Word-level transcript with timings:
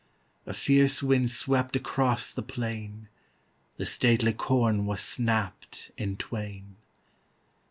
A 0.47 0.53
fierce 0.55 1.03
wind 1.03 1.29
swept 1.29 1.75
across 1.75 2.33
the 2.33 2.41
plain, 2.41 3.07
The 3.77 3.85
stately 3.85 4.33
corn 4.33 4.87
was 4.87 4.99
snapped 5.01 5.91
in 5.95 6.17
twain. 6.17 6.77